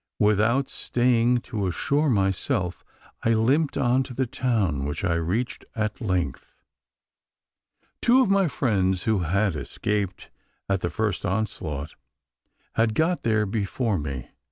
[0.17, 2.83] Without staying to assure myself,
[3.21, 6.55] I limped on to the town which I reached at length.
[8.01, 10.31] Two of my friends, who had escaped
[10.67, 11.93] at the first onslaught,
[12.73, 14.31] had got there before me.